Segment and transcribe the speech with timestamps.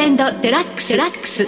[0.00, 0.96] レンドデラックス。
[0.96, 1.46] ラックス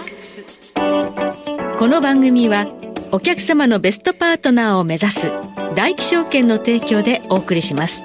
[1.79, 2.67] この番組は
[3.11, 5.33] お客様のベストパートナーを目指す
[5.75, 8.03] 大気証券の提供でお送りします。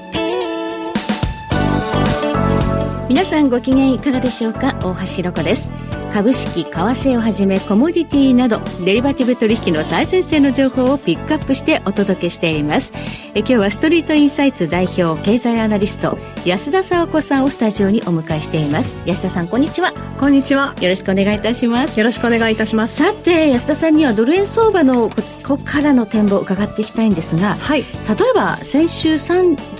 [3.09, 4.73] 皆さんご機嫌いかがでしょうか？
[4.81, 5.69] 大橋ロコです。
[6.13, 12.91] 株式、為替をはじめコモディティなどデリバティブ取引の最先端の情報をピックアップしてお届けしています。
[13.33, 18.97] え今日はストリートインサイツ代表経済アナリスト安田沙子さんをスタジオにお迎えしています。
[19.05, 19.93] 安田さんこんにちは。
[20.19, 20.73] こんにちは。
[20.81, 21.99] よろしくお願いいたします。
[21.99, 22.95] よろしくお願いいたします。
[22.95, 29.17] さて安田さんにはドル円相場のここからの展望を伺っていきたいんですが、はい、例えば先週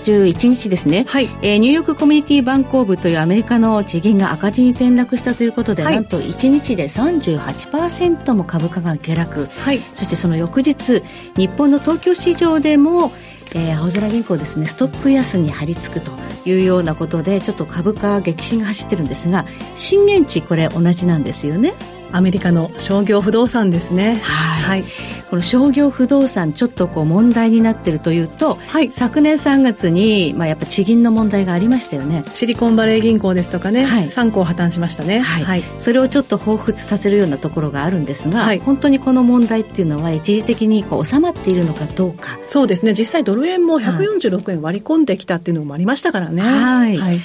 [0.08, 1.28] 31日ですね、はい。
[1.42, 11.02] えー、ニューヨークコミュニティバンコーブというアメリカの地銀が赤字に転落したということで、はい、なんと1日で38%も株価が下落、はい、そしてその翌日
[11.36, 13.12] 日本の東京市場でも
[13.54, 16.12] えー、青空銀行ですねストップ安に張り付くと
[16.44, 21.72] いうようなことでちょっと株価激震が走ってるんですが震源地これ同じなんですよね。
[22.10, 24.16] アメリカの商業不動産ですね。
[24.22, 32.24] はい、はいこの商業不動産ちょっとこう問題になってるというと、はい、昨年3月に、まあ、やっぱ地銀の問題がありましたよね。
[32.34, 42.38] シリコンバレー銀行ですとかね、はい、3行破綻しましたね、はい、はい、それをちょっと彷彿させるようなところがあるんですが、はい、本当にこの問題っていうのは一時的にこう収まっているのかどうか。
[42.46, 42.94] そうですね。
[42.94, 46.42] 実際ドル円も146円割り込んできたっていうのもありましたからね。
[46.42, 47.18] はい、はい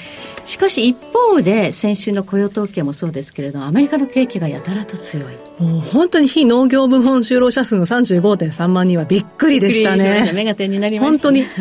[0.44, 5.34] しかし一方で先週の雇用統計もそうですけれどアメリカの景気がやたらと強い。
[5.58, 10.32] もう本当に非農業部門就労者数の35.3万人はびっくりでしたね。
[10.34, 11.54] 目が点になりました、ね、本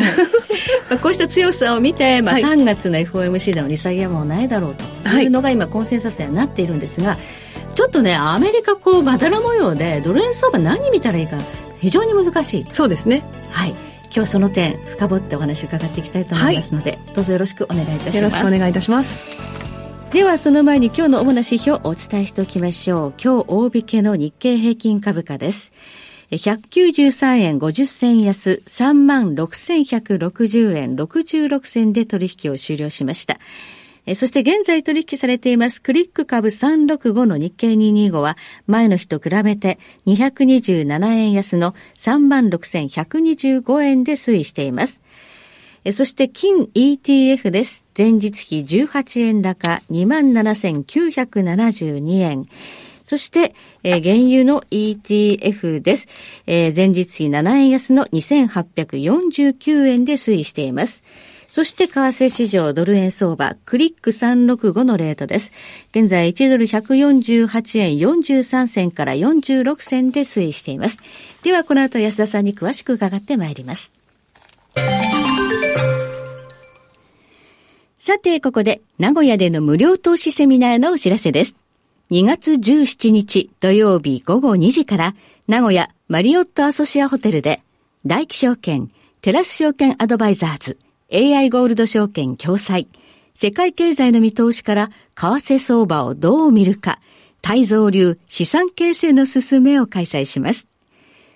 [0.90, 1.00] 当に。
[1.02, 5.28] こうした強さを見て、まあ、3月の FOMC での利下げはもうないだろうとい。
[5.28, 7.18] うのが今コンセンサスになっているんですが、
[7.75, 11.38] ちょっとねアメリカこうまだら模様でドル円相場何見たらいいか
[11.80, 13.23] 非常に難しいそうですね。
[13.52, 18.17] はい今日その点深掘ってお話を伺っていきたいと思いますので、はい、どうぞよろしくお願いいたします。
[18.17, 19.25] よろしくお願いいたします。
[20.11, 23.14] ではその前に今日の主な指標をお伝えしておきましょう。
[23.19, 25.73] 今日大引けの日経平均株価です。
[26.29, 33.40] 193円50銭安36,160円66銭で取引を終了しました。
[34.16, 38.36] そして現在取引されていますクリック株365の日経225は
[38.68, 45.02] 前の日と比べて227円安の36,125円で推移しています。
[45.91, 47.84] そして金 ETF です。
[47.97, 52.47] 前日比18円高27,972円。
[53.03, 53.53] そして、
[53.84, 56.08] えー、原油の ETF です。
[56.47, 61.03] えー、前日比7円安の2849円で推移しています。
[61.53, 65.52] そして為替市場ドル円相場、クリック365のレートです。
[65.91, 70.97] 現在1ドル148円43銭から46銭で推移しています。
[71.44, 73.94] ではこの後安田さんに詳しく伺ってまいります。
[78.00, 81.53] さて、ここで名古屋での無料投資セミナーのお知らせです。
[82.09, 85.16] 2月17日土曜日午後2時から
[85.47, 87.62] 名古屋マリオットアソシアホテルで
[88.08, 88.90] 大気証券
[89.22, 90.80] テラス証券アドバイザーズ
[91.16, 92.88] AI ゴールド証券共催、
[93.35, 97.00] 世界経済の見通しから為替相場をどう見るか、
[97.44, 100.66] 泰造流資産形成の進めを開催します。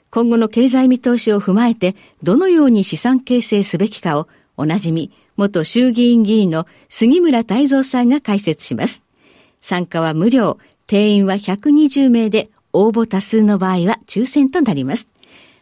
[0.10, 4.28] 今後の経済見通しを踏まえて、どのように資産形成すべきかを、
[4.58, 9.04] おなじみ、元衆議院議員の杉村太蔵さんが解説します。
[9.62, 15.08] 参加は無料、定員は120名で、応募多数の場合は抽選となります。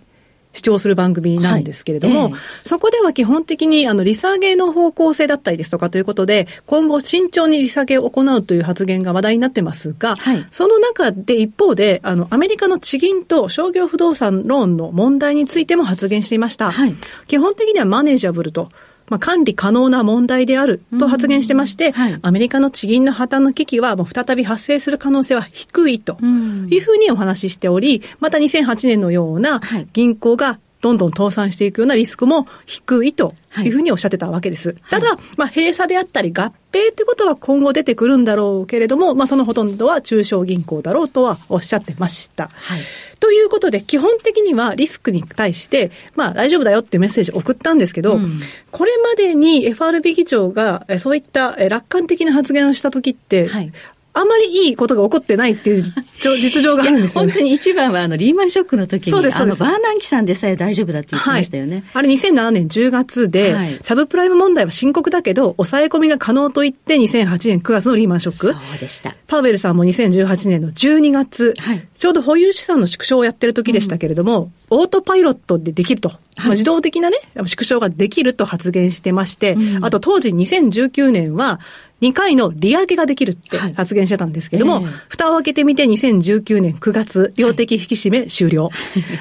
[0.53, 2.35] 視聴する番組なんですけれども、はいえ
[2.65, 16.71] そこでは基本的にあの利下げの方向性だったりですとかということで、今後慎重に利下げを行うという発言が話題になってますが、はい、その中で一方で、あの、アメリカの地銀と商業不動産ローンの問題についても発言していました。
[16.71, 16.95] はい、
[17.27, 18.69] 基本的にはマネージャブルと。
[19.09, 29.61] まあ、管理可能な問題であると発言してまして、はい、アメリカの地銀の破綻の危機はもう再び発生する可能性は低いというふうにお話ししており、また2008年のような
[29.93, 34.69] 銀行がどんどん倒産していくようなリスクも低いというふうにおっしゃってたわけです。
[34.69, 42.49] はい、ただ、まあ、閉鎖であったり合併ということは今後出てくるんだろうけれども、まあ、そのほとんどは中小銀行だろうとはおっしゃってました。
[42.53, 42.81] はい、
[43.19, 48.39] ということで、基本的にはリスクに対して、まあ、大丈夫だよっていうメッセージを送ったんですけど、うん、
[48.71, 53.71] これまでに FRB 議長がそういった楽観的な発言をしたときって、はい
[54.19, 55.81] あんまりいいことが起こってないっていう
[56.41, 57.31] 実情があるんですよね。
[57.31, 61.75] 本当に一番はあのリーマンショックの時に、そうですあのバーナンキさんでさえ大丈夫だって言ってましたよね。
[61.75, 68.47] はい、あれ2007年10月で、はい、サブプライム問題は深刻だけど、抑え込みが可能と言って2008年9月のリーマンショック。
[68.47, 69.15] そうでした。
[69.27, 76.09] パウエルさんも2018年の12月、はい、ちょうど保有資産の縮小をやってる時でしたけれども、うん、オートパイロットでできると。
[76.37, 81.59] まあ、自動的なね、縮小ができると発言してまして、うん、あと当時2019年は、
[81.99, 84.87] 2回の利上げができるって発言してたんですけども、はいえ。
[84.87, 88.63] ー、蓋を開けてみて2019年9月、量的引き締め終了。
[88.63, 88.71] はい、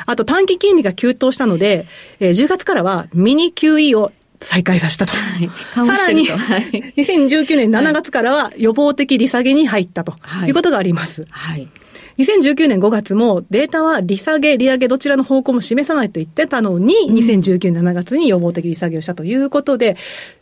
[0.07, 1.89] あと短期金利が急騰したので、
[2.21, 5.13] えー、10月からはミニ QE を再開させたと。
[5.17, 10.15] はい、さらに、はい、2019年7月からは予防的利下げに入ったと
[10.47, 11.27] いうことがあります。
[11.29, 11.69] はい
[12.19, 19.97] 2019年5月もデータは利下げ、利上げどちらの方向も示さないと言ってたのに、うん、2019年7月に予防的利下げをしたということで、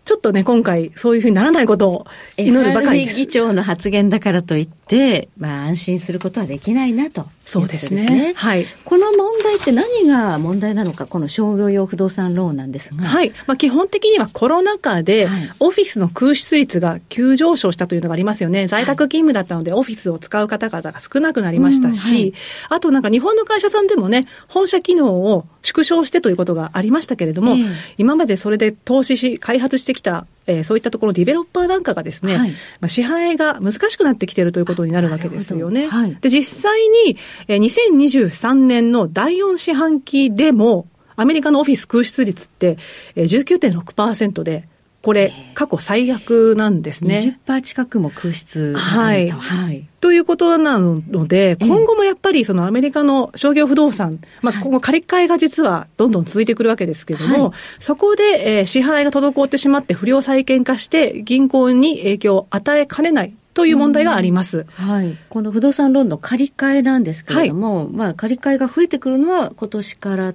[0.07, 2.07] ちょっとね、今回そういうふうにならないことを
[2.39, 3.19] 祈るばかりです。
[3.19, 7.27] 議長の発言だからといって、まあ安心することはできないなと。
[7.47, 8.01] そうですね。
[8.01, 8.67] すねはい。
[8.85, 13.07] この問題って何が問題なのか、この商業用不動産ローンなんですが。
[13.07, 13.33] はい。
[13.47, 15.29] まあ基本的にはコロナ禍で、
[15.61, 18.67] オフィスの空室率が急上昇したというのがありますよね。
[18.67, 22.35] 在宅勤務だったので、オフィスを使う方々が少なくなりましたし、はい、
[22.69, 27.67] あとなんか日本の会社さんでもね、本社機能を縮小してということがありましたけれども、えー、
[27.97, 35.89] 今までそれで投資し、開発してきたえー、そういったところディベロッパーなんかがですね、はい、まあ、支払いが難しくなってきているということになるわけですよね。
[35.89, 37.17] はい、で、実際に、
[37.49, 42.79] えー、2023年の第4四半期でも、アメリカのオフィス空室率って、
[43.15, 44.69] えー、19.6%で、
[45.03, 47.39] これ、過去最悪なんですね。
[47.47, 49.31] 20%近くも空室はい。
[49.31, 49.89] はい。
[50.07, 64.65] ということなので、今後もやっぱりそのアメリカの商業不動産、まあ、今後借り換えが実はどんどん続いてくるわけですけれども、はい、そこで、えー、支払いが滞ってしまって不良債権化して銀行に影響を与えかねないという問題があります。
[64.75, 65.19] はい。
[65.29, 70.35] この不動産ローンの借り換えなんですけれども、はい、まあ借り換えが増えてくるのは今年から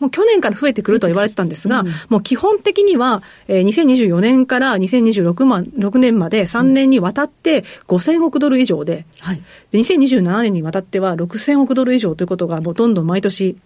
[0.00, 13.58] もう去年から増えてくると言われてたんですが、うん、もう基本的には、えー、2024年から2026万6年まで3年にわたって5000億ドル以上で、はい、で2027年にわたっては6000億ドル以上ということがもうどんどん毎年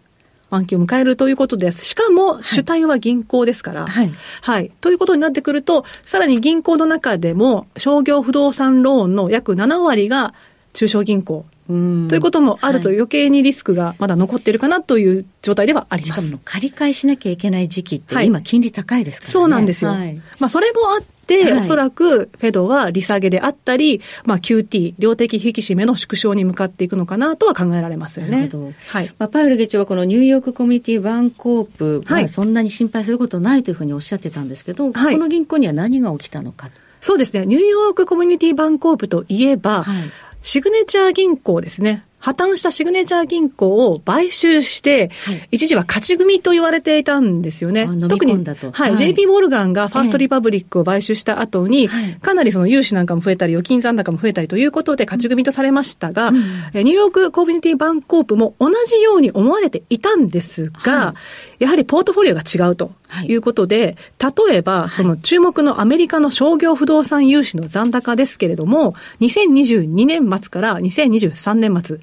[0.50, 1.84] 満期を迎えるということです。
[1.84, 4.14] しかも、主体は銀行ですから、はい。
[4.40, 4.70] はい。
[4.80, 10.32] ということになってくると、さらに銀行の中でも、商業不動産ローンの約7割が
[10.72, 16.38] 中小銀行ということもあると余計にリスクがまだ残っているかなという状態ではあります。
[16.44, 19.32] 借り換えしなきゃいけない時期って今金利高いですからね。
[19.32, 19.92] そうなんですよ。
[19.92, 28.50] はい、まあそれもあって、はい、おそらくフェドは利下げであったり、まあ QT、量的引き締めの縮小に向かっていくのかなとは考えられますよね。
[28.88, 29.10] はい。
[29.18, 36.68] まあパウエル議長はこのニューヨークコミュニティバンコープ、はい、まあ、そんなに心配することないというふうにおっしゃってたんですけど、はい、この銀行には何が起きたのか。
[37.00, 37.44] そうですね。
[37.44, 40.10] ニューヨークコミュニティバンコープといえば、はい、
[40.44, 42.04] シグネチャー銀行ですね。
[42.24, 47.86] 破綻したシグネチャー銀行を買収して、はい、一時は勝ち組と言われていたんですよね。
[48.08, 61.14] 特に、はい、はい、JP モルガンがファーストリパブリックを買収した後に、えかなりその融資なんかも増えたり、預金残高も増えたりということで勝ち組とされましたが、うん、ニューヨークコミュニティバンコープも同じように思われていたんですが、は
[61.60, 63.34] い、やはりポートフォリオが違うとい。
[63.34, 72.00] うことで、例えば、その注目のアメリカの商業不動産融資の残高ですけれども、2022年末から2023年末、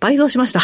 [0.00, 0.60] 倍増しました。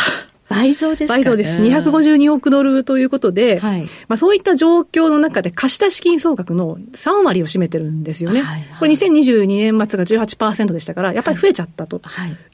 [0.50, 1.58] 倍増です倍増です。
[1.60, 8.42] 252億ドルということで、はい、まあそういった状況の中で貸出資金総額の3割を占めてるんですよね。
[8.42, 12.02] はいはい、これ2022年末が18%でしたから、やっぱり増えちゃったと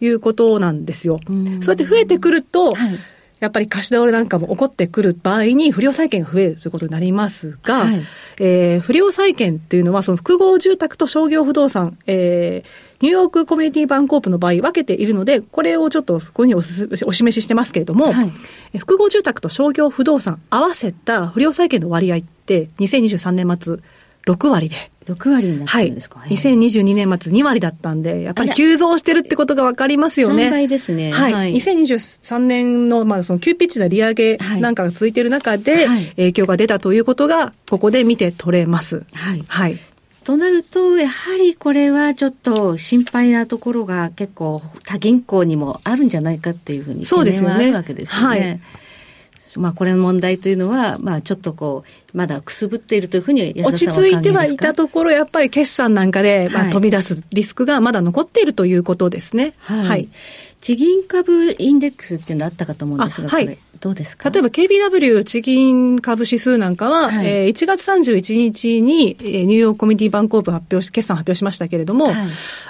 [0.01, 1.15] いうことなんですよ。
[1.15, 1.23] はい、
[1.63, 2.99] そうやって増えてくると、はい
[3.39, 8.07] やっぱり貸し倒れなんかも起こってくる場合に不良債権が増えるということになりますが、はい、
[8.39, 18.25] えー、不良債権っていうのはその複合住宅と商業不動産、えー、ニューヨークコミュニティバンコープの場合分けているので、これをちょっとこういうふうにおお示ししてますけれども、は
[18.73, 23.77] い、複合住宅と商業不動産合わせた不良債権の割合って2023年末
[24.27, 30.49] 6割で、6割になってるんですか、はい、2022年末2割だったんで、やっぱり急増してるってことが分かりますよね。
[30.49, 31.13] 3倍ですね。
[31.13, 31.33] はい。
[31.33, 35.87] はい、2023年の、まあ、その急ピッチな利上げなんかが続いている中で、
[36.17, 39.05] 影響が出たということが、ここで見て取れます。
[39.15, 39.45] はい。
[39.47, 39.79] はい。
[40.25, 48.27] となると、やはりこれはちょっと心配なところが結構他銀行にもあるんじゃないかっていうふうに懸念はあるわけですよね。
[48.27, 48.61] はい
[49.57, 59.55] まあ、これの問題というのは、まあ、ちょっとこう、まだくすぶっているというふうに落ち着いてはいたところ、やっぱり決算なんかで、まあ、飛び出すリスクがまだ残っているということですね。
[59.61, 59.89] はい。
[59.89, 60.09] はい、
[60.61, 64.31] 地銀株インデックスっていうのあったかと思うんですが、はい、どうですか？
[64.31, 72.17] 例えば KBW 地銀株指数なんかは、はい、えー、1月31日に、えー、ニューヨークコミュニティバンコープ発表し、決算発表しましたけれども、はい、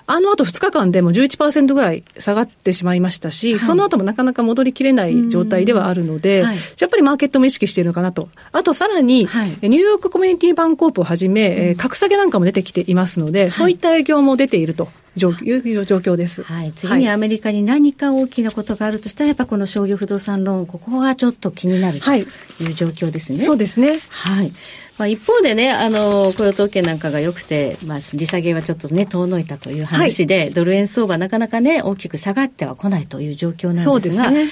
[0.06, 8.28] あの後2日間でも11%ぐらい下がってしまいましたし、はい、その後もなかなか戻りきれない状態ではあるので、はい、やっぱりマーケットも意識しているのかなと。
[8.52, 14.88] あとさらに、はい、ニューヨークコミュニティバンコープをはじめ、うん、格下げなんかも出てきていますので、そういった影響も出ていると。
[15.16, 16.42] 状いう状況です。
[16.42, 16.72] はい。
[16.72, 23.38] 次にアメリカに何か大きなことがあるとしたら、やっぱこの商業不動産ローン、ここがちょっと気になるという状況ですね。
[23.38, 23.98] はい、そうですね。
[24.10, 24.52] はい。
[24.98, 34.46] まあ、一方でね、あの、雇用統計なんかが良くて、まあ、利下げはちょっとね、遠のいたという話で、はい、ドル円相場なかなかね、大きく下がってはこないという状況なんですが、そうですね。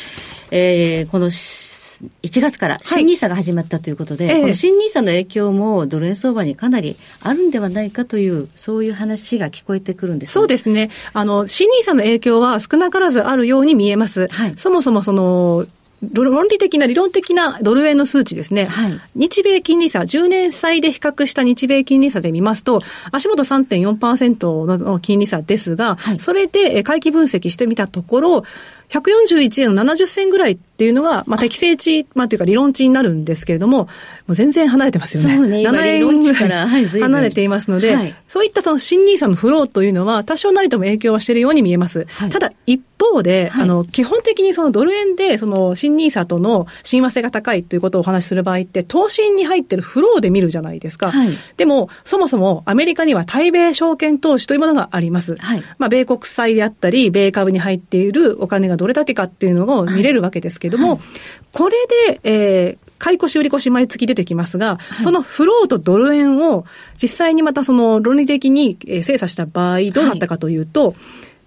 [0.50, 1.30] えー、この
[2.23, 10.90] 1月から新 NISA が始まったということで、はい、この新 NISA の影響もドル円相場にかなりあるんではないかという、そういう話が聞こえてくるんですそうですね。
[11.12, 14.28] あの、新 NISA の影響は少なからずあるように見えます。
[14.28, 15.66] はい、そもそもその、
[16.12, 18.66] 論理的な、理論的なドル円の数値ですね。
[18.66, 22.82] はい、日米金利差、10年債で比較した日米金利差で見ますと、
[23.12, 28.44] 足元3.4%の金利差ですが、はい、それで回帰分析してみたところ、
[28.90, 33.88] 141円の70銭ぐらいっていうのが、まあ、適正値、まあ、というか理論値になるんですけれども、も
[34.30, 35.36] う全然離れてますよね。
[35.36, 42.08] そうね、7円ぐらい離れていますので、はい、そういったその新 NISA のフローというのは、多少なりとも影響はしているように見えます。
[42.10, 51.12] はい、ただ、一方で、はい、あの、基本的にそのドル円で、その新 NISA との親和性が高いということをお話しする場合って、投信に入ってるフローで見るじゃないですか。
[51.56, 55.36] でも、そもそもアメリカには対米証券投資というものがあります。
[55.78, 61.00] まあ、米国債であったり、米株に入っているお金がどれだけかっていうのを見れるわけですけども、はい、
[61.52, 61.76] これ
[62.09, 66.64] で、えー、買い越し売り越し毎月出てきますが、はい、そのフローとドル円を
[67.00, 70.97] 実際にまたその論理的に精査した場合どうなったかというと、はい。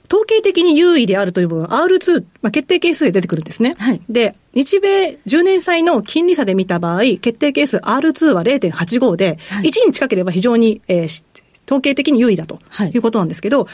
[0.09, 3.75] 統計的に優位であるという部分、R2、まあ、決定係数で出てくるんですね。
[3.77, 11.23] はい、で、日米10年債の金利差で見た場合、決定係数 R2 は0.85で、はい、1に近ければ非常に、えー、
[11.65, 12.57] 統計的に優位だと
[12.93, 12.97] い。
[12.97, 13.73] うことなんですけど、はい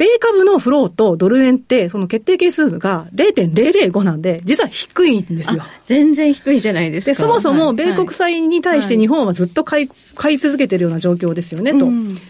[0.00, 5.62] 米株のフローとドル円って、その決定係数が0.005なんで、実は低いんですよ。
[5.84, 7.10] 全然低いじゃないですか。
[7.10, 11.86] で、そもそも米国債に対して日本はずっと買い、買い続けてるような状況ですよね、と。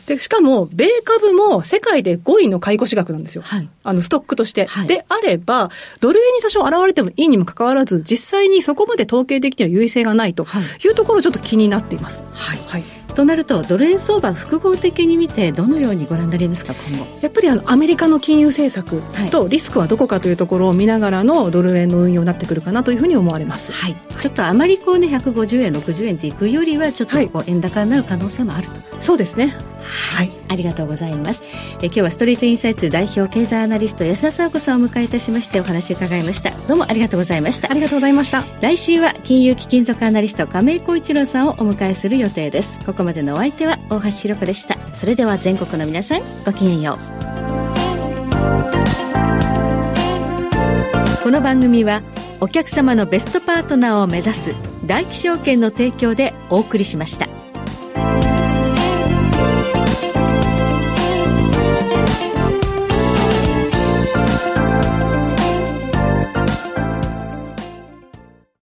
[0.06, 3.42] で、しかも、米株も世界で5位の買い越し額なんですよ。
[3.44, 4.66] はい、あの、ストックとして。
[4.66, 10.44] はい、であれば、ドル円に多少現れてもいいにもかかわらず、実際にそこまで統計的には優位性がないと
[10.84, 12.24] いうところ、ちょっと気になっています。
[12.32, 12.58] はい。
[12.66, 17.06] はいとなるとドル円相場複合的に見てどのようにご覧になりますか今後？
[17.20, 31.42] やっぱりあのアメリカの金融政策とリスクはどこかというところを見ながらのドル円の運用になってくるかなというふうに思われます、はい、ちょっとあまりこうね150円60円っていくよりはちょっとこう円高になる可能性もあると、はい、そうですねはい、ありがとうございます。
[31.82, 36.50] え今日はストリートインサイツ代表経済アナリスト安田佐和子さんをお迎えいたしましてお話を伺いました。
[36.68, 37.70] どうもありがとうございました。
[37.70, 38.44] ありがとうございました。
[38.60, 42.78] 来週は金融貴金属アナリスト亀井浩一郎さんをお迎えする予定です。
[42.84, 44.76] ここまでのお相手は大橋ひろ子でした。
[44.94, 47.20] それでは全国の皆さんごきげんよう。
[51.22, 52.02] この番組は
[52.40, 54.54] お客様のベストパートナーを目指す
[54.86, 57.39] 大気証券の提供でお送りしました。